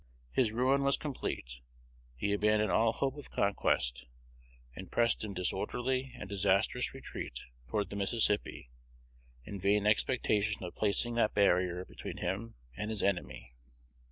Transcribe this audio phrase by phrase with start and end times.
[0.31, 1.59] His ruin was complete:
[2.15, 4.05] he abandoned all hope of conquest,
[4.75, 8.71] and pressed in disorderly and disastrous retreat toward the Mississippi,
[9.45, 13.53] in vain expectation of placing that barrier between him and his enemy.